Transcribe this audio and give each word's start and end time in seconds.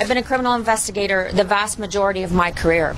I've 0.00 0.08
been 0.08 0.16
a 0.16 0.22
criminal 0.22 0.54
investigator 0.54 1.30
the 1.30 1.44
vast 1.44 1.78
majority 1.78 2.22
of 2.22 2.32
my 2.32 2.52
career. 2.52 2.96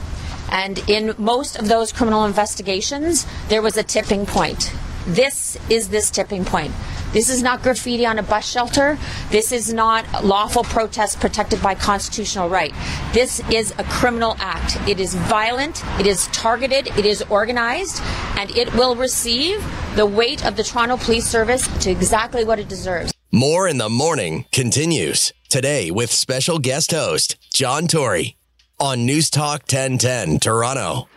And 0.52 0.78
in 0.88 1.16
most 1.18 1.58
of 1.58 1.66
those 1.66 1.90
criminal 1.90 2.24
investigations, 2.24 3.26
there 3.48 3.60
was 3.60 3.76
a 3.76 3.82
tipping 3.82 4.24
point. 4.24 4.72
This 5.08 5.58
is 5.68 5.88
this 5.88 6.12
tipping 6.12 6.44
point. 6.44 6.72
This 7.12 7.28
is 7.28 7.42
not 7.42 7.60
graffiti 7.60 8.06
on 8.06 8.20
a 8.20 8.22
bus 8.22 8.48
shelter. 8.48 8.96
This 9.32 9.50
is 9.50 9.74
not 9.74 10.24
lawful 10.24 10.62
protest 10.62 11.18
protected 11.18 11.60
by 11.60 11.74
constitutional 11.74 12.48
right. 12.48 12.72
This 13.12 13.40
is 13.50 13.74
a 13.78 13.84
criminal 13.84 14.36
act. 14.38 14.76
It 14.88 15.00
is 15.00 15.16
violent, 15.16 15.82
it 15.98 16.06
is 16.06 16.28
targeted, 16.28 16.86
it 16.96 17.04
is 17.04 17.20
organized, 17.30 18.00
and 18.38 18.48
it 18.52 18.72
will 18.74 18.94
receive 18.94 19.60
the 19.96 20.06
weight 20.06 20.46
of 20.46 20.54
the 20.54 20.62
Toronto 20.62 20.98
Police 20.98 21.26
Service 21.26 21.66
to 21.82 21.90
exactly 21.90 22.44
what 22.44 22.60
it 22.60 22.68
deserves. 22.68 23.11
Moore 23.34 23.66
in 23.66 23.78
the 23.78 23.88
Morning 23.88 24.44
continues 24.52 25.32
today 25.48 25.90
with 25.90 26.12
special 26.12 26.58
guest 26.58 26.90
host 26.90 27.38
John 27.54 27.86
Tory 27.86 28.36
on 28.78 29.06
News 29.06 29.30
Talk 29.30 29.62
1010 29.62 30.38
Toronto. 30.38 31.08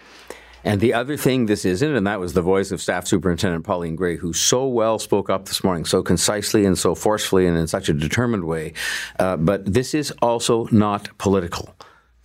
And 0.63 0.79
the 0.79 0.93
other 0.93 1.17
thing 1.17 1.47
this 1.47 1.65
isn't, 1.65 1.93
and 1.93 2.07
that 2.07 2.21
was 2.21 2.31
the 2.31 2.41
voice 2.41 2.71
of 2.71 2.81
Staff 2.81 3.05
Superintendent 3.05 3.65
Pauline 3.65 3.97
Gray, 3.97 4.15
who 4.15 4.31
so 4.31 4.65
well 4.65 4.97
spoke 4.97 5.29
up 5.29 5.45
this 5.45 5.61
morning, 5.61 5.83
so 5.83 6.01
concisely 6.01 6.65
and 6.65 6.77
so 6.77 6.95
forcefully 6.95 7.47
and 7.47 7.57
in 7.57 7.67
such 7.67 7.89
a 7.89 7.93
determined 7.93 8.45
way. 8.45 8.71
Uh, 9.19 9.35
but 9.35 9.65
this 9.65 9.93
is 9.93 10.11
also 10.21 10.69
not 10.71 11.09
political. 11.17 11.74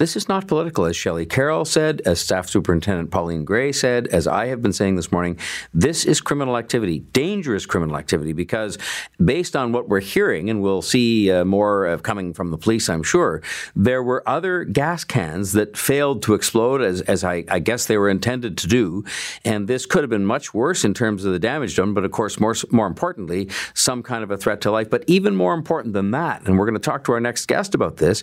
This 0.01 0.17
is 0.17 0.31
not 0.31 0.49
political, 0.49 0.87
as 0.87 0.97
Shelley 0.97 1.27
Carroll 1.27 1.67
said, 1.67 2.01
as 2.07 2.21
Staff 2.21 2.49
Superintendent 2.49 3.11
Pauline 3.11 3.45
Gray 3.45 3.71
said, 3.71 4.07
as 4.07 4.27
I 4.27 4.47
have 4.47 4.63
been 4.63 4.73
saying 4.73 4.97
this 4.97 5.13
morning. 5.13 5.37
This 5.75 6.07
is 6.07 6.23
criminal 6.23 6.57
activity, 6.57 7.01
dangerous 7.13 7.67
criminal 7.67 7.99
activity, 7.99 8.33
because 8.33 8.79
based 9.23 9.55
on 9.55 9.73
what 9.73 9.91
we're 9.91 10.01
hearing, 10.01 10.49
and 10.49 10.63
we'll 10.63 10.81
see 10.81 11.31
uh, 11.31 11.45
more 11.45 11.87
uh, 11.87 11.99
coming 11.99 12.33
from 12.33 12.51
the 12.51 12.57
police, 12.57 12.89
I'm 12.89 13.03
sure, 13.03 13.43
there 13.77 14.03
were 14.03 14.27
other 14.27 14.65
gas 14.65 15.05
cans 15.05 15.53
that 15.53 15.77
failed 15.77 16.23
to 16.23 16.33
explode, 16.33 16.81
as, 16.81 17.03
as 17.03 17.23
I, 17.23 17.45
I 17.51 17.59
guess 17.59 17.85
they 17.85 17.99
were 17.99 18.09
intended 18.09 18.57
to 18.57 18.69
do. 18.69 19.05
And 19.45 19.69
this 19.69 19.85
could 19.85 20.03
have 20.03 20.09
been 20.09 20.25
much 20.25 20.55
worse 20.55 20.83
in 20.83 20.95
terms 20.95 21.27
of 21.27 21.35
the 21.35 21.39
damage 21.39 21.77
done, 21.77 21.93
but 21.93 22.07
of 22.07 22.11
course, 22.11 22.41
more, 22.41 22.55
more 22.71 22.87
importantly, 22.87 23.51
some 23.75 24.03
kind 24.03 24.25
of 24.25 24.31
a 24.31 24.39
threat 24.39 24.63
to 24.63 24.71
life. 24.71 24.89
But 24.89 25.05
even 25.09 25.37
more 25.37 25.53
important 25.53 25.93
than 25.93 26.13
that, 26.13 26.47
and 26.47 26.59
we're 26.59 26.65
going 26.65 26.73
to 26.73 26.81
talk 26.81 27.05
to 27.05 27.13
our 27.13 27.21
next 27.21 27.45
guest 27.45 27.75
about 27.75 27.99
this, 27.99 28.23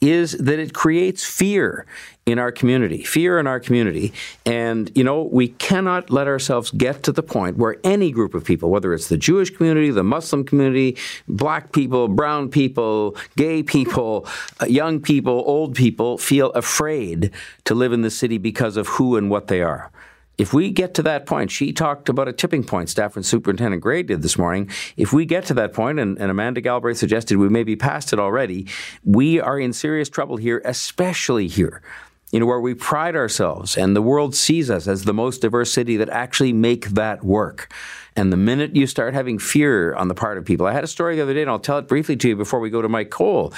is 0.00 0.32
that 0.32 0.58
it 0.58 0.72
creates 0.72 1.17
creates 1.18 1.24
fear 1.24 1.86
in 2.26 2.38
our 2.38 2.52
community, 2.52 3.02
fear 3.02 3.38
in 3.38 3.46
our 3.46 3.58
community. 3.58 4.12
And, 4.44 4.90
you 4.94 5.02
know, 5.02 5.22
we 5.22 5.48
cannot 5.48 6.10
let 6.10 6.26
ourselves 6.26 6.70
get 6.70 7.02
to 7.04 7.12
the 7.12 7.22
point 7.22 7.56
where 7.56 7.76
any 7.84 8.10
group 8.10 8.34
of 8.34 8.44
people, 8.44 8.70
whether 8.70 8.92
it's 8.92 9.08
the 9.08 9.16
Jewish 9.16 9.50
community, 9.50 9.90
the 9.90 10.02
Muslim 10.02 10.44
community, 10.44 10.96
black 11.26 11.72
people, 11.72 12.08
brown 12.08 12.50
people, 12.50 13.16
gay 13.36 13.62
people, 13.62 14.26
uh, 14.60 14.66
young 14.66 15.00
people, 15.00 15.42
old 15.46 15.74
people, 15.74 16.18
feel 16.18 16.50
afraid 16.52 17.30
to 17.64 17.74
live 17.74 17.92
in 17.92 18.02
the 18.02 18.10
city 18.10 18.38
because 18.38 18.76
of 18.76 18.86
who 18.88 19.16
and 19.16 19.30
what 19.30 19.46
they 19.46 19.62
are 19.62 19.90
if 20.38 20.54
we 20.54 20.70
get 20.70 20.94
to 20.94 21.02
that 21.02 21.26
point, 21.26 21.50
she 21.50 21.72
talked 21.72 22.08
about 22.08 22.28
a 22.28 22.32
tipping 22.32 22.62
point, 22.62 22.88
Stafford 22.88 23.24
Superintendent 23.24 23.82
Gray 23.82 24.04
did 24.04 24.22
this 24.22 24.38
morning. 24.38 24.70
If 24.96 25.12
we 25.12 25.26
get 25.26 25.44
to 25.46 25.54
that 25.54 25.74
point, 25.74 25.98
and, 25.98 26.16
and 26.18 26.30
Amanda 26.30 26.60
Galbraith 26.60 26.96
suggested 26.96 27.38
we 27.38 27.48
may 27.48 27.64
be 27.64 27.74
past 27.74 28.12
it 28.12 28.20
already, 28.20 28.66
we 29.04 29.40
are 29.40 29.58
in 29.58 29.72
serious 29.72 30.08
trouble 30.08 30.36
here, 30.36 30.62
especially 30.64 31.48
here 31.48 31.82
you 32.30 32.38
know, 32.38 32.46
where 32.46 32.60
we 32.60 32.74
pride 32.74 33.16
ourselves 33.16 33.76
and 33.76 33.96
the 33.96 34.02
world 34.02 34.34
sees 34.34 34.70
us 34.70 34.86
as 34.86 35.04
the 35.04 35.14
most 35.14 35.40
diverse 35.40 35.72
city 35.72 35.96
that 35.96 36.10
actually 36.10 36.52
make 36.52 36.88
that 36.90 37.24
work. 37.24 37.72
And 38.18 38.32
the 38.32 38.36
minute 38.36 38.74
you 38.74 38.88
start 38.88 39.14
having 39.14 39.38
fear 39.38 39.94
on 39.94 40.08
the 40.08 40.14
part 40.14 40.38
of 40.38 40.44
people, 40.44 40.66
I 40.66 40.72
had 40.72 40.82
a 40.82 40.88
story 40.88 41.14
the 41.14 41.22
other 41.22 41.34
day, 41.34 41.42
and 41.42 41.50
I'll 41.50 41.60
tell 41.60 41.78
it 41.78 41.86
briefly 41.86 42.16
to 42.16 42.28
you 42.30 42.34
before 42.34 42.58
we 42.58 42.68
go 42.68 42.82
to 42.82 42.88
Mike 42.88 43.10
Colle, 43.10 43.52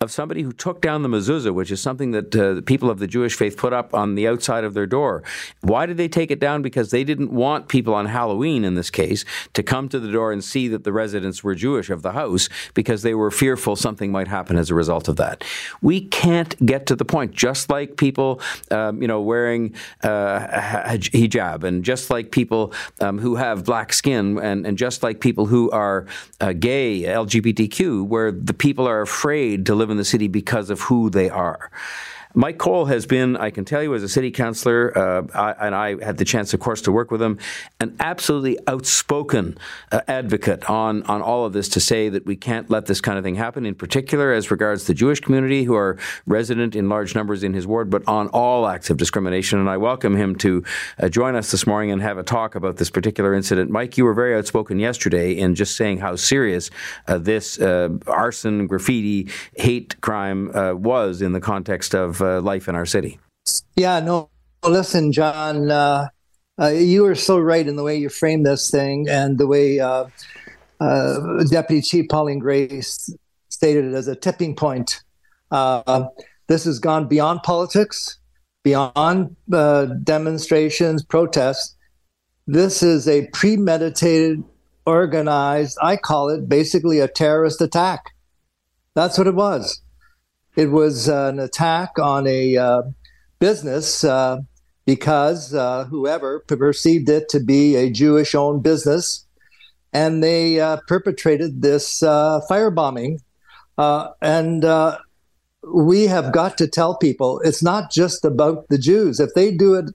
of 0.00 0.10
somebody 0.10 0.42
who 0.42 0.50
took 0.50 0.80
down 0.80 1.02
the 1.02 1.08
mezuzah, 1.08 1.54
which 1.54 1.70
is 1.70 1.80
something 1.80 2.10
that 2.10 2.34
uh, 2.34 2.54
the 2.54 2.62
people 2.62 2.90
of 2.90 2.98
the 2.98 3.06
Jewish 3.06 3.36
faith 3.36 3.56
put 3.56 3.72
up 3.72 3.94
on 3.94 4.16
the 4.16 4.26
outside 4.26 4.64
of 4.64 4.74
their 4.74 4.86
door. 4.86 5.22
Why 5.60 5.86
did 5.86 5.96
they 5.96 6.08
take 6.08 6.32
it 6.32 6.40
down? 6.40 6.60
Because 6.60 6.90
they 6.90 7.04
didn't 7.04 7.30
want 7.30 7.68
people 7.68 7.94
on 7.94 8.06
Halloween, 8.06 8.64
in 8.64 8.74
this 8.74 8.90
case, 8.90 9.24
to 9.52 9.62
come 9.62 9.88
to 9.90 10.00
the 10.00 10.10
door 10.10 10.32
and 10.32 10.42
see 10.42 10.66
that 10.66 10.82
the 10.82 10.92
residents 10.92 11.44
were 11.44 11.54
Jewish 11.54 11.88
of 11.88 12.02
the 12.02 12.10
house 12.10 12.48
because 12.74 13.02
they 13.02 13.14
were 13.14 13.30
fearful 13.30 13.76
something 13.76 14.10
might 14.10 14.26
happen 14.26 14.56
as 14.56 14.70
a 14.70 14.74
result 14.74 15.06
of 15.06 15.16
that. 15.16 15.44
We 15.82 16.00
can't 16.00 16.56
get 16.66 16.86
to 16.86 16.96
the 16.96 17.04
point, 17.04 17.30
just 17.30 17.70
like 17.70 17.96
people, 17.96 18.40
um, 18.72 19.00
you 19.00 19.06
know, 19.06 19.20
wearing 19.20 19.72
uh, 20.02 20.40
hijab, 20.98 21.62
and 21.62 21.84
just 21.84 22.10
like 22.10 22.32
people 22.32 22.72
um, 23.00 23.18
who 23.18 23.36
have 23.36 23.64
black 23.64 23.92
skin, 24.00 24.38
and, 24.38 24.66
and 24.66 24.78
just 24.78 25.02
like 25.02 25.20
people 25.20 25.44
who 25.44 25.70
are 25.72 26.06
uh, 26.40 26.54
gay, 26.54 27.02
LGBTQ, 27.02 28.06
where 28.06 28.32
the 28.32 28.54
people 28.54 28.88
are 28.88 29.02
afraid 29.02 29.66
to 29.66 29.74
live 29.74 29.90
in 29.90 29.98
the 29.98 30.06
city 30.06 30.26
because 30.26 30.70
of 30.70 30.80
who 30.80 31.10
they 31.10 31.28
are. 31.28 31.70
Mike 32.34 32.58
Colle 32.58 32.84
has 32.84 33.06
been, 33.06 33.36
I 33.36 33.50
can 33.50 33.64
tell 33.64 33.82
you, 33.82 33.92
as 33.94 34.04
a 34.04 34.08
city 34.08 34.30
councillor, 34.30 34.96
uh, 34.96 35.22
I, 35.34 35.66
and 35.66 35.74
I 35.74 36.04
had 36.04 36.16
the 36.16 36.24
chance, 36.24 36.54
of 36.54 36.60
course, 36.60 36.80
to 36.82 36.92
work 36.92 37.10
with 37.10 37.20
him, 37.20 37.38
an 37.80 37.96
absolutely 37.98 38.56
outspoken 38.68 39.58
uh, 39.90 40.02
advocate 40.06 40.70
on, 40.70 41.02
on 41.04 41.22
all 41.22 41.44
of 41.44 41.52
this 41.52 41.68
to 41.70 41.80
say 41.80 42.08
that 42.08 42.26
we 42.26 42.36
can't 42.36 42.70
let 42.70 42.86
this 42.86 43.00
kind 43.00 43.18
of 43.18 43.24
thing 43.24 43.34
happen, 43.34 43.66
in 43.66 43.74
particular 43.74 44.32
as 44.32 44.50
regards 44.50 44.86
the 44.86 44.94
Jewish 44.94 45.18
community 45.18 45.64
who 45.64 45.74
are 45.74 45.98
resident 46.24 46.76
in 46.76 46.88
large 46.88 47.16
numbers 47.16 47.42
in 47.42 47.52
his 47.52 47.66
ward, 47.66 47.90
but 47.90 48.06
on 48.06 48.28
all 48.28 48.68
acts 48.68 48.90
of 48.90 48.96
discrimination. 48.96 49.58
And 49.58 49.68
I 49.68 49.76
welcome 49.76 50.14
him 50.14 50.36
to 50.36 50.62
uh, 51.00 51.08
join 51.08 51.34
us 51.34 51.50
this 51.50 51.66
morning 51.66 51.90
and 51.90 52.00
have 52.00 52.16
a 52.16 52.22
talk 52.22 52.54
about 52.54 52.76
this 52.76 52.90
particular 52.90 53.34
incident. 53.34 53.70
Mike, 53.70 53.98
you 53.98 54.04
were 54.04 54.14
very 54.14 54.36
outspoken 54.36 54.78
yesterday 54.78 55.32
in 55.32 55.56
just 55.56 55.76
saying 55.76 55.98
how 55.98 56.14
serious 56.14 56.70
uh, 57.08 57.18
this 57.18 57.58
uh, 57.60 57.88
arson, 58.06 58.68
graffiti, 58.68 59.28
hate 59.56 60.00
crime 60.00 60.54
uh, 60.54 60.74
was 60.74 61.22
in 61.22 61.32
the 61.32 61.40
context 61.40 61.92
of 61.92 62.19
uh, 62.20 62.40
life 62.40 62.68
in 62.68 62.74
our 62.74 62.86
city. 62.86 63.18
Yeah, 63.76 64.00
no, 64.00 64.30
listen, 64.64 65.12
John, 65.12 65.70
uh, 65.70 66.08
uh, 66.60 66.68
you 66.68 67.06
are 67.06 67.14
so 67.14 67.38
right 67.38 67.66
in 67.66 67.76
the 67.76 67.82
way 67.82 67.96
you 67.96 68.08
frame 68.08 68.42
this 68.42 68.70
thing 68.70 69.08
and 69.08 69.38
the 69.38 69.46
way 69.46 69.80
uh, 69.80 70.06
uh, 70.80 71.44
Deputy 71.44 71.80
Chief 71.80 72.06
Pauline 72.08 72.38
Grace 72.38 73.14
stated 73.48 73.86
it 73.86 73.94
as 73.94 74.08
a 74.08 74.16
tipping 74.16 74.54
point. 74.54 75.02
Uh, 75.50 76.06
this 76.48 76.64
has 76.64 76.78
gone 76.78 77.08
beyond 77.08 77.42
politics, 77.42 78.18
beyond 78.62 79.36
demonstrations, 80.04 81.02
protests. 81.04 81.76
This 82.46 82.82
is 82.82 83.08
a 83.08 83.28
premeditated, 83.28 84.42
organized, 84.86 85.78
I 85.82 85.96
call 85.96 86.28
it 86.28 86.48
basically 86.48 86.98
a 87.00 87.08
terrorist 87.08 87.60
attack. 87.60 88.10
That's 88.94 89.16
what 89.16 89.26
it 89.26 89.34
was. 89.34 89.80
It 90.60 90.70
was 90.70 91.08
uh, 91.08 91.28
an 91.32 91.38
attack 91.38 91.98
on 91.98 92.26
a 92.26 92.54
uh, 92.54 92.82
business 93.38 94.04
uh, 94.04 94.40
because 94.84 95.54
uh, 95.54 95.84
whoever 95.84 96.40
perceived 96.40 97.08
it 97.08 97.30
to 97.30 97.40
be 97.40 97.76
a 97.76 97.88
Jewish 97.88 98.34
owned 98.34 98.62
business. 98.62 99.24
And 99.94 100.22
they 100.22 100.60
uh, 100.60 100.76
perpetrated 100.86 101.62
this 101.62 102.00
firebombing. 102.02 103.20
and 103.78 104.66
we 105.72 106.02
have 106.02 106.30
got 106.30 106.58
to 106.58 106.68
tell 106.68 106.98
people 106.98 107.40
it's 107.40 107.62
not 107.62 107.90
just 107.90 108.26
about 108.26 108.68
the 108.68 108.76
Jews. 108.76 109.18
If 109.18 109.30
they 109.34 109.56
do 109.56 109.76
it 109.76 109.86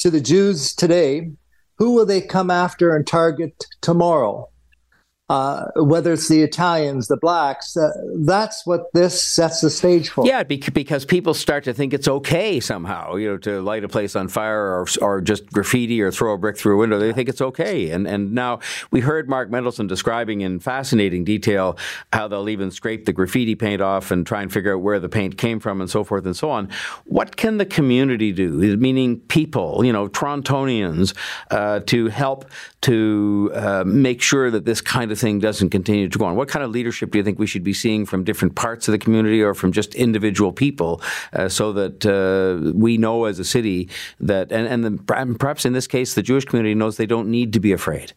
to 0.00 0.10
the 0.10 0.20
Jews 0.20 0.74
today, 0.74 1.30
who 1.78 1.92
will 1.92 2.04
they 2.04 2.20
come 2.20 2.50
after 2.50 2.94
and 2.94 3.06
target 3.06 3.64
tomorrow? 3.80 4.50
Uh, 5.28 5.66
whether 5.76 6.12
it's 6.12 6.28
the 6.28 6.42
Italians, 6.42 7.08
the 7.08 7.16
blacks, 7.16 7.76
uh, 7.76 7.90
that's 8.18 8.64
what 8.64 8.92
this 8.92 9.20
sets 9.20 9.60
the 9.60 9.70
stage 9.70 10.08
for. 10.08 10.24
Yeah, 10.26 10.44
because 10.44 11.04
people 11.04 11.34
start 11.34 11.64
to 11.64 11.74
think 11.74 11.92
it's 11.92 12.06
okay 12.06 12.60
somehow, 12.60 13.16
you 13.16 13.30
know, 13.30 13.36
to 13.38 13.60
light 13.60 13.82
a 13.82 13.88
place 13.88 14.14
on 14.14 14.28
fire 14.28 14.80
or, 14.80 14.86
or 15.02 15.20
just 15.20 15.52
graffiti 15.52 16.00
or 16.00 16.12
throw 16.12 16.34
a 16.34 16.38
brick 16.38 16.56
through 16.56 16.74
a 16.74 16.78
window. 16.78 16.98
They 16.98 17.12
think 17.12 17.28
it's 17.28 17.40
okay. 17.40 17.90
And 17.90 18.06
and 18.06 18.32
now 18.32 18.60
we 18.90 19.00
heard 19.00 19.28
Mark 19.28 19.50
Mendelson 19.50 19.88
describing 19.88 20.42
in 20.42 20.60
fascinating 20.60 21.24
detail 21.24 21.76
how 22.12 22.28
they'll 22.28 22.48
even 22.48 22.70
scrape 22.70 23.04
the 23.04 23.12
graffiti 23.12 23.56
paint 23.56 23.80
off 23.80 24.12
and 24.12 24.26
try 24.26 24.42
and 24.42 24.52
figure 24.52 24.74
out 24.74 24.82
where 24.82 25.00
the 25.00 25.08
paint 25.08 25.36
came 25.38 25.58
from 25.58 25.80
and 25.80 25.90
so 25.90 26.04
forth 26.04 26.24
and 26.24 26.36
so 26.36 26.50
on. 26.50 26.68
What 27.04 27.36
can 27.36 27.58
the 27.58 27.66
community 27.66 28.32
do, 28.32 28.76
meaning 28.76 29.18
people, 29.20 29.84
you 29.84 29.92
know, 29.92 30.08
Torontonians, 30.08 31.14
uh, 31.50 31.80
to 31.86 32.08
help 32.08 32.48
to 32.82 33.50
uh, 33.54 33.82
make 33.84 34.22
sure 34.22 34.50
that 34.50 34.64
this 34.64 34.80
kind 34.80 35.10
of 35.10 35.15
thing 35.16 35.38
doesn't 35.38 35.70
continue 35.70 36.08
to 36.08 36.18
go 36.18 36.24
on? 36.24 36.36
What 36.36 36.48
kind 36.48 36.64
of 36.64 36.70
leadership 36.70 37.10
do 37.10 37.18
you 37.18 37.24
think 37.24 37.38
we 37.38 37.46
should 37.46 37.64
be 37.64 37.72
seeing 37.72 38.06
from 38.06 38.24
different 38.24 38.54
parts 38.54 38.88
of 38.88 38.92
the 38.92 38.98
community 38.98 39.42
or 39.42 39.54
from 39.54 39.72
just 39.72 39.94
individual 39.94 40.52
people 40.52 41.02
uh, 41.32 41.48
so 41.48 41.72
that 41.72 42.06
uh, 42.06 42.72
we 42.74 42.96
know 42.98 43.24
as 43.24 43.38
a 43.38 43.44
city 43.44 43.88
that, 44.20 44.52
and, 44.52 44.66
and 44.68 44.84
the, 44.84 45.34
perhaps 45.38 45.64
in 45.64 45.72
this 45.72 45.86
case, 45.86 46.14
the 46.14 46.22
Jewish 46.22 46.44
community 46.44 46.74
knows 46.74 46.96
they 46.96 47.06
don't 47.06 47.28
need 47.28 47.52
to 47.52 47.60
be 47.60 47.72
afraid? 47.72 48.12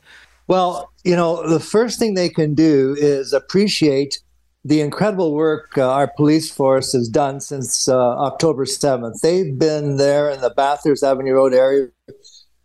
Well, 0.47 0.91
you 1.03 1.15
know, 1.15 1.47
the 1.47 1.59
first 1.59 1.99
thing 1.99 2.15
they 2.15 2.29
can 2.29 2.55
do 2.55 2.95
is 2.97 3.33
appreciate 3.33 4.19
the 4.65 4.81
incredible 4.81 5.33
work 5.33 5.77
uh, 5.77 5.89
our 5.89 6.07
police 6.07 6.51
force 6.51 6.91
has 6.93 7.07
done 7.07 7.39
since 7.39 7.87
uh, 7.87 7.95
October 8.17 8.65
7th. 8.65 9.21
They've 9.21 9.57
been 9.57 9.97
there 9.97 10.29
in 10.29 10.41
the 10.41 10.49
Bathurst 10.49 11.03
Avenue 11.03 11.33
Road 11.33 11.53
area 11.53 11.87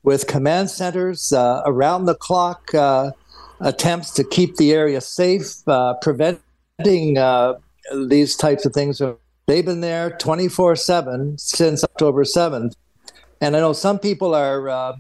with 0.03 0.27
command 0.27 0.71
centers 0.71 1.33
uh, 1.33 1.63
around 1.65 2.05
the 2.05 2.15
clock 2.15 2.75
uh, 2.75 3.13
attempts 3.61 4.11
to 4.13 4.25
keep 4.25 4.57
the 4.57 4.73
area 4.73 5.01
safe, 5.01 5.67
uh, 5.67 5.95
preventing 6.03 7.19
uh, 7.19 7.55
these 8.09 8.37
types 8.37 8.67
of 8.67 8.73
things 8.73 9.01
They've 9.47 9.65
been 9.65 9.81
there 9.81 10.11
24 10.11 10.77
7 10.77 11.39
since 11.39 11.85
October 11.85 12.25
7th. 12.25 12.75
And 13.41 13.57
I 13.57 13.61
know 13.61 13.73
some 13.73 13.99
people 13.99 14.35
are 14.35 14.69
uh, 14.69 14.97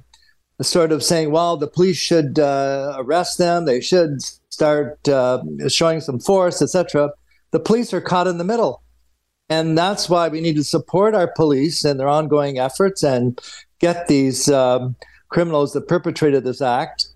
sort 0.61 0.93
of 0.93 1.03
saying, 1.03 1.31
well, 1.31 1.57
the 1.57 1.67
police 1.67 1.97
should 1.97 2.39
uh, 2.39 2.95
arrest 2.99 3.39
them, 3.39 3.65
they 3.65 3.81
should 3.81 4.21
start 4.51 5.09
uh, 5.09 5.43
showing 5.69 6.01
some 6.01 6.21
force, 6.21 6.61
etc. 6.61 7.11
The 7.53 7.61
police 7.61 7.95
are 7.95 8.01
caught 8.01 8.27
in 8.27 8.39
the 8.39 8.45
middle. 8.45 8.83
And 9.49 9.77
that's 9.77 10.09
why 10.09 10.29
we 10.29 10.41
need 10.41 10.57
to 10.57 10.65
support 10.65 11.15
our 11.15 11.29
police 11.29 11.85
and 11.85 11.99
their 11.99 12.09
ongoing 12.09 12.59
efforts 12.59 13.03
and 13.03 13.41
get 13.79 14.09
these 14.09 14.51
um, 14.51 14.97
criminals 15.29 15.73
that 15.73 15.89
perpetrated 15.89 16.45
this 16.45 16.61
act. 16.61 17.09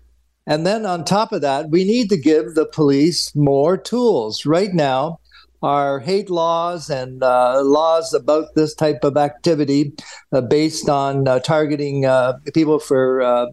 And 0.49 0.65
then 0.65 0.83
on 0.83 1.05
top 1.05 1.31
of 1.31 1.41
that, 1.41 1.69
we 1.69 1.83
need 1.83 2.09
to 2.09 2.17
give 2.17 2.55
the 2.55 2.65
police 2.65 3.33
more 3.35 3.77
tools. 3.77 4.47
Right 4.47 4.73
now, 4.73 5.19
our 5.61 5.99
hate 5.99 6.31
laws 6.31 6.89
and 6.89 7.21
uh, 7.21 7.61
laws 7.61 8.15
about 8.15 8.55
this 8.55 8.73
type 8.73 9.03
of 9.03 9.15
activity 9.15 9.93
uh, 10.31 10.41
based 10.41 10.89
on 10.89 11.27
uh, 11.27 11.37
targeting 11.39 12.05
uh, 12.05 12.33
people 12.55 12.79
for 12.79 13.21
uh, 13.21 13.45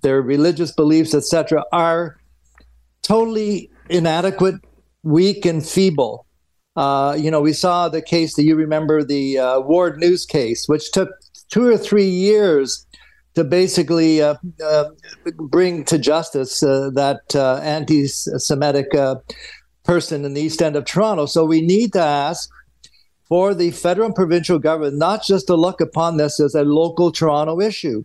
their 0.00 0.22
religious 0.22 0.72
beliefs, 0.72 1.12
etc., 1.12 1.64
are 1.70 2.18
totally 3.02 3.70
inadequate, 3.90 4.54
weak, 5.02 5.44
and 5.44 5.66
feeble. 5.66 6.24
Uh, 6.76 7.14
you 7.18 7.30
know, 7.30 7.42
we 7.42 7.52
saw 7.52 7.90
the 7.90 8.00
case 8.00 8.36
that 8.36 8.44
you 8.44 8.56
remember 8.56 9.04
the 9.04 9.36
Ward 9.66 9.98
News 9.98 10.24
case, 10.24 10.66
which 10.66 10.92
took 10.92 11.10
two 11.50 11.66
or 11.66 11.76
three 11.76 12.08
years 12.08 12.86
to 13.38 13.44
basically 13.44 14.20
uh, 14.20 14.34
uh, 14.64 14.86
bring 15.36 15.84
to 15.84 15.96
justice 15.96 16.60
uh, 16.60 16.90
that 16.92 17.36
anti 17.62 18.08
Semitic 18.08 18.88
person 19.84 20.24
in 20.24 20.34
the 20.34 20.40
east 20.40 20.60
end 20.60 20.74
of 20.74 20.84
Toronto. 20.84 21.24
So 21.26 21.44
we 21.44 21.60
need 21.60 21.92
to 21.92 22.02
ask 22.02 22.50
for 23.28 23.54
the 23.54 23.70
federal 23.70 24.06
and 24.06 24.14
provincial 24.14 24.58
government 24.58 24.98
not 24.98 25.22
just 25.22 25.46
to 25.46 25.54
look 25.54 25.80
upon 25.80 26.16
this 26.16 26.40
as 26.40 26.56
a 26.56 26.64
local 26.64 27.12
Toronto 27.12 27.60
issue 27.60 28.02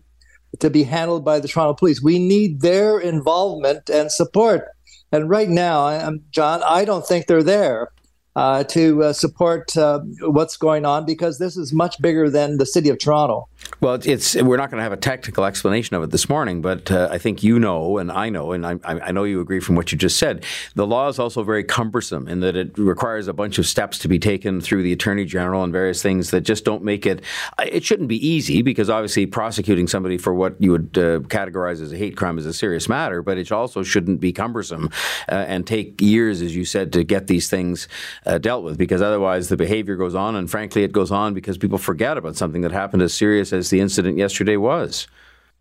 to 0.60 0.70
be 0.70 0.84
handled 0.84 1.24
by 1.24 1.40
the 1.40 1.48
Toronto 1.48 1.74
police. 1.74 2.00
We 2.00 2.20
need 2.20 2.60
their 2.60 3.00
involvement 3.00 3.90
and 3.90 4.12
support. 4.12 4.68
And 5.10 5.28
right 5.28 5.48
now, 5.48 6.12
John, 6.30 6.62
I 6.62 6.84
don't 6.84 7.04
think 7.04 7.26
they're 7.26 7.42
there 7.42 7.90
uh, 8.36 8.64
to 8.64 9.04
uh, 9.04 9.12
support 9.12 9.76
uh, 9.76 10.00
what's 10.22 10.56
going 10.56 10.84
on 10.84 11.04
because 11.04 11.38
this 11.38 11.56
is 11.56 11.72
much 11.72 12.00
bigger 12.00 12.28
than 12.28 12.58
the 12.58 12.66
city 12.66 12.88
of 12.88 12.98
Toronto. 12.98 13.48
Well, 13.80 13.98
it's 14.04 14.34
we're 14.36 14.56
not 14.56 14.70
going 14.70 14.78
to 14.78 14.82
have 14.82 14.92
a 14.92 14.96
technical 14.96 15.44
explanation 15.44 15.96
of 15.96 16.02
it 16.02 16.10
this 16.10 16.28
morning, 16.28 16.60
but 16.60 16.90
uh, 16.90 17.08
I 17.10 17.18
think 17.18 17.42
you 17.42 17.58
know, 17.58 17.98
and 17.98 18.10
I 18.10 18.28
know, 18.28 18.52
and 18.52 18.66
I, 18.66 18.78
I, 18.84 19.10
know 19.10 19.24
you 19.24 19.40
agree 19.40 19.60
from 19.60 19.74
what 19.74 19.90
you 19.90 19.98
just 19.98 20.18
said. 20.18 20.44
The 20.74 20.86
law 20.86 21.08
is 21.08 21.18
also 21.18 21.42
very 21.42 21.64
cumbersome 21.64 22.28
in 22.28 22.40
that 22.40 22.56
it 22.56 22.76
requires 22.76 23.26
a 23.26 23.32
bunch 23.32 23.58
of 23.58 23.66
steps 23.66 23.98
to 24.00 24.08
be 24.08 24.18
taken 24.18 24.60
through 24.60 24.82
the 24.82 24.92
attorney 24.92 25.24
general 25.24 25.62
and 25.64 25.72
various 25.72 26.02
things 26.02 26.30
that 26.30 26.42
just 26.42 26.64
don't 26.64 26.82
make 26.82 27.06
it. 27.06 27.22
It 27.58 27.84
shouldn't 27.84 28.08
be 28.08 28.26
easy 28.26 28.62
because 28.62 28.90
obviously 28.90 29.26
prosecuting 29.26 29.86
somebody 29.86 30.18
for 30.18 30.34
what 30.34 30.60
you 30.60 30.72
would 30.72 30.98
uh, 30.98 31.20
categorize 31.20 31.80
as 31.80 31.92
a 31.92 31.96
hate 31.96 32.16
crime 32.16 32.38
is 32.38 32.46
a 32.46 32.52
serious 32.52 32.88
matter, 32.88 33.22
but 33.22 33.38
it 33.38 33.50
also 33.50 33.82
shouldn't 33.82 34.20
be 34.20 34.32
cumbersome 34.32 34.90
uh, 35.28 35.34
and 35.34 35.66
take 35.66 36.00
years, 36.00 36.42
as 36.42 36.54
you 36.54 36.64
said, 36.64 36.92
to 36.92 37.02
get 37.02 37.26
these 37.26 37.48
things 37.48 37.88
uh, 38.26 38.38
dealt 38.38 38.64
with 38.64 38.78
because 38.78 39.02
otherwise 39.02 39.48
the 39.48 39.56
behavior 39.56 39.96
goes 39.96 40.14
on, 40.14 40.36
and 40.36 40.50
frankly, 40.50 40.84
it 40.84 40.92
goes 40.92 41.10
on 41.10 41.34
because 41.34 41.58
people 41.58 41.78
forget 41.78 42.16
about 42.16 42.36
something 42.36 42.62
that 42.62 42.72
happened 42.72 43.02
as 43.02 43.12
serious 43.12 43.52
as 43.52 43.70
the 43.70 43.80
incident 43.80 44.16
yesterday 44.16 44.56
was. 44.56 45.06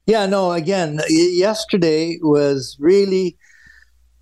Yeah, 0.05 0.25
no, 0.25 0.51
again, 0.51 0.99
yesterday 1.09 2.19
was 2.21 2.75
really 2.79 3.37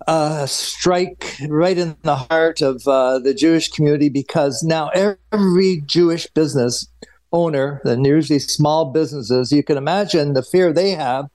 a 0.06 0.46
strike 0.48 1.36
right 1.48 1.78
in 1.78 1.96
the 2.02 2.16
heart 2.16 2.60
of 2.60 2.86
uh, 2.86 3.18
the 3.18 3.34
Jewish 3.34 3.68
community 3.68 4.08
because 4.08 4.62
now 4.62 4.90
every 4.90 5.82
Jewish 5.86 6.26
business 6.28 6.86
owner, 7.32 7.80
and 7.84 8.06
usually 8.06 8.38
small 8.38 8.92
businesses, 8.92 9.52
you 9.52 9.62
can 9.62 9.76
imagine 9.76 10.34
the 10.34 10.42
fear 10.42 10.72
they 10.72 10.90
have 10.90 11.28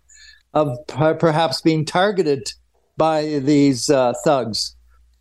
of 0.53 0.77
perhaps 0.87 1.61
being 1.61 1.85
targeted 1.85 2.47
by 2.95 3.39
these 3.39 3.89
uh, 3.89 4.13
thugs. 4.23 4.75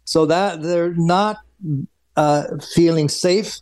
So 0.04 0.24
that 0.26 0.62
they're 0.62 0.94
not 0.94 1.38
uh, 2.16 2.44
feeling 2.74 3.08
safe. 3.08 3.60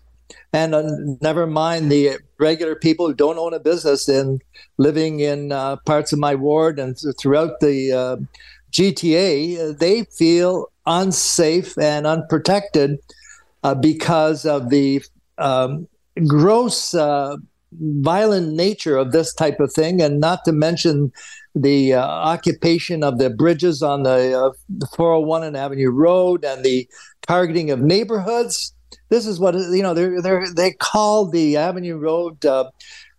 And 0.52 0.74
uh, 0.74 0.82
never 1.20 1.46
mind 1.46 1.90
the 1.90 2.18
regular 2.38 2.76
people 2.76 3.06
who 3.06 3.14
don't 3.14 3.38
own 3.38 3.54
a 3.54 3.60
business 3.60 4.08
and 4.08 4.40
living 4.78 5.20
in 5.20 5.52
uh, 5.52 5.76
parts 5.84 6.12
of 6.12 6.18
my 6.18 6.34
ward 6.34 6.78
and 6.78 6.96
throughout 7.18 7.60
the 7.60 7.92
uh, 7.92 8.16
GTA, 8.70 9.78
they 9.78 10.04
feel 10.04 10.70
unsafe 10.86 11.76
and 11.78 12.06
unprotected 12.06 12.98
uh, 13.62 13.74
because 13.74 14.44
of 14.44 14.70
the 14.70 15.02
um, 15.38 15.88
gross 16.26 16.94
uh, 16.94 17.36
violent 17.80 18.52
nature 18.54 18.96
of 18.96 19.12
this 19.12 19.32
type 19.34 19.60
of 19.60 19.72
thing, 19.72 20.00
and 20.00 20.20
not 20.20 20.44
to 20.44 20.52
mention 20.52 21.12
the 21.54 21.94
uh, 21.94 22.04
occupation 22.04 23.04
of 23.04 23.18
the 23.18 23.30
bridges 23.30 23.82
on 23.82 24.02
the, 24.02 24.38
uh, 24.38 24.50
the 24.68 24.86
401 24.96 25.44
and 25.44 25.56
Avenue 25.56 25.90
Road 25.90 26.44
and 26.44 26.64
the 26.64 26.88
targeting 27.22 27.70
of 27.70 27.80
neighborhoods. 27.80 28.74
This 29.08 29.26
is 29.26 29.38
what 29.38 29.54
you 29.54 29.82
know. 29.82 29.94
They 29.94 30.38
they 30.56 30.72
call 30.72 31.28
the 31.28 31.56
Avenue 31.56 31.96
Road 31.96 32.44
uh, 32.44 32.70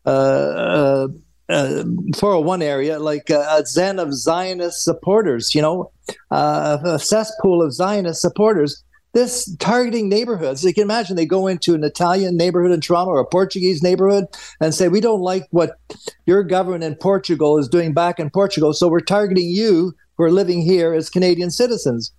uh, 0.06 1.08
uh, 1.48 1.84
401 2.18 2.62
area 2.62 3.00
like 3.00 3.30
a, 3.30 3.46
a 3.52 3.66
zen 3.66 4.00
of 4.00 4.14
Zionist 4.14 4.84
supporters. 4.84 5.54
You 5.54 5.62
know, 5.62 5.92
uh, 6.32 6.80
a 6.84 7.00
cesspool 7.00 7.62
of 7.62 7.74
Zionist 7.74 8.22
supporters. 8.22 8.84
This 9.16 9.52
targeting 9.58 10.10
neighborhoods. 10.10 10.64
You 10.64 10.74
can 10.74 10.84
imagine 10.84 11.16
they 11.16 11.26
go 11.26 11.48
into 11.48 11.74
an 11.74 11.84
Italian 11.84 12.38
neighborhood 12.38 12.72
in 12.72 12.82
Toronto 12.82 13.12
or 13.12 13.20
a 13.20 13.26
Portuguese 13.26 13.82
neighborhood 13.82 14.26
and 14.62 14.76
say, 14.76 14.90
"We 14.90 15.02
don't 15.02 15.22
like 15.22 15.48
what 15.50 15.80
your 16.28 16.44
government 16.44 16.84
in 16.84 16.94
Portugal 16.96 17.58
is 17.58 17.68
doing 17.68 17.94
back 17.94 18.20
in 18.20 18.30
Portugal, 18.30 18.74
so 18.74 18.88
we're 18.88 19.00
targeting 19.00 19.50
you 19.50 19.96
who 20.18 20.24
are 20.26 20.32
living 20.32 20.62
here 20.62 20.94
as 20.94 21.10
Canadian 21.10 21.50
citizens." 21.50 22.12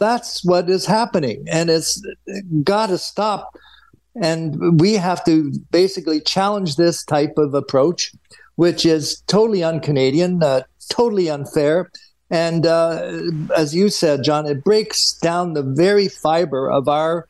that's 0.00 0.42
what 0.44 0.68
is 0.68 0.86
happening, 0.86 1.44
and 1.48 1.70
it's 1.70 2.02
got 2.64 2.88
to 2.88 2.98
stop. 2.98 3.56
And 4.20 4.80
we 4.80 4.94
have 4.94 5.24
to 5.26 5.52
basically 5.70 6.20
challenge 6.20 6.74
this 6.74 7.04
type 7.04 7.34
of 7.36 7.54
approach, 7.54 8.12
which 8.56 8.84
is 8.84 9.22
totally 9.28 9.62
un-Canadian, 9.62 10.42
uh, 10.42 10.62
totally 10.88 11.30
unfair, 11.30 11.90
and 12.30 12.64
uh, 12.64 13.12
as 13.56 13.74
you 13.74 13.88
said, 13.88 14.22
John, 14.22 14.46
it 14.46 14.62
breaks 14.64 15.12
down 15.14 15.54
the 15.54 15.62
very 15.62 16.08
fiber 16.08 16.70
of 16.70 16.88
our 16.88 17.26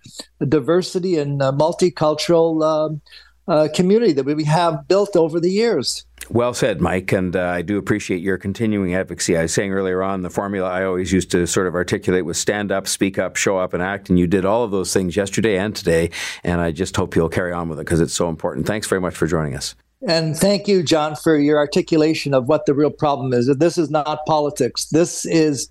diversity 0.47 1.19
and 1.19 1.43
uh, 1.43 1.53
multicultural 1.53 2.63
um, 2.65 3.01
uh, 3.49 3.69
community 3.75 4.13
that 4.13 4.25
we 4.25 4.45
have 4.45 4.87
built 4.87 5.17
over 5.17 5.41
the 5.41 5.51
years. 5.51 6.05
Well 6.29 6.55
said, 6.55 6.81
Mike, 6.81 7.11
and 7.11 7.35
uh, 7.35 7.47
I 7.47 7.63
do 7.63 7.77
appreciate 7.77 8.21
your 8.21 8.39
continuing 8.39 8.95
advocacy. 8.95 9.37
I 9.37 9.43
was 9.43 9.55
saying 9.55 9.73
earlier 9.73 10.03
on 10.03 10.23
the 10.23 10.31
formula 10.31 10.71
I 10.71 10.85
always 10.85 11.13
used 11.13 11.33
to 11.33 11.45
sort 11.47 11.67
of 11.67 11.75
articulate 11.75 12.25
was 12.25 12.39
stand 12.39 12.71
up, 12.71 12.87
speak 12.87 13.19
up, 13.19 13.35
show 13.35 13.59
up, 13.59 13.75
and 13.75 13.83
act, 13.83 14.11
and 14.11 14.19
you 14.19 14.29
did 14.29 14.45
all 14.45 14.63
of 14.63 14.71
those 14.71 14.93
things 14.93 15.17
yesterday 15.17 15.59
and 15.59 15.75
today, 15.75 16.11
and 16.45 16.61
I 16.61 16.71
just 16.71 16.95
hope 16.95 17.17
you'll 17.17 17.29
carry 17.29 17.53
on 17.53 17.69
with 17.69 17.81
it 17.81 17.85
because 17.85 18.01
it's 18.01 18.13
so 18.15 18.29
important. 18.29 18.67
Thanks 18.67 18.87
very 18.87 19.01
much 19.01 19.17
for 19.17 19.27
joining 19.27 19.57
us. 19.57 19.75
And 20.07 20.37
thank 20.37 20.67
you, 20.67 20.83
John, 20.83 21.15
for 21.15 21.37
your 21.37 21.59
articulation 21.59 22.33
of 22.33 22.49
what 22.49 22.67
the 22.67 22.75
real 22.75 22.91
problem 22.91 23.33
is. 23.33 23.55
This 23.59 23.77
is 23.77 23.91
not 23.91 24.25
politics. 24.27 24.87
This 24.87 25.27
is 25.27 25.71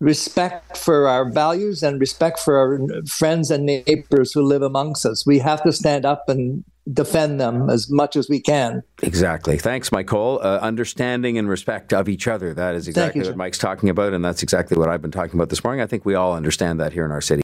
respect 0.00 0.76
for 0.76 1.08
our 1.08 1.30
values 1.30 1.82
and 1.82 2.00
respect 2.00 2.38
for 2.38 2.56
our 2.58 2.80
friends 3.06 3.50
and 3.50 3.64
neighbors 3.64 4.32
who 4.32 4.42
live 4.42 4.62
amongst 4.62 5.06
us. 5.06 5.24
We 5.24 5.38
have 5.38 5.62
to 5.62 5.72
stand 5.72 6.04
up 6.04 6.28
and 6.28 6.64
defend 6.92 7.40
them 7.40 7.70
as 7.70 7.88
much 7.88 8.16
as 8.16 8.28
we 8.28 8.40
can. 8.40 8.82
Exactly. 9.02 9.56
Thanks, 9.56 9.92
Michael. 9.92 10.40
Uh, 10.42 10.58
understanding 10.60 11.38
and 11.38 11.48
respect 11.48 11.92
of 11.92 12.08
each 12.08 12.26
other. 12.26 12.52
That 12.52 12.74
is 12.74 12.88
exactly 12.88 13.20
you, 13.20 13.28
what 13.28 13.36
Mike's 13.36 13.58
talking 13.58 13.88
about, 13.88 14.12
and 14.12 14.24
that's 14.24 14.42
exactly 14.42 14.76
what 14.76 14.88
I've 14.88 15.00
been 15.00 15.12
talking 15.12 15.34
about 15.34 15.48
this 15.48 15.62
morning. 15.62 15.80
I 15.80 15.86
think 15.86 16.04
we 16.04 16.16
all 16.16 16.34
understand 16.34 16.80
that 16.80 16.92
here 16.92 17.04
in 17.04 17.12
our 17.12 17.20
city. 17.20 17.40